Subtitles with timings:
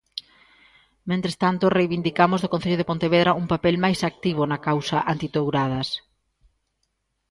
[1.09, 5.87] Mentres tanto, reivindicamos do Concello de Pontevedra un papel máis activo na causa antitouradas.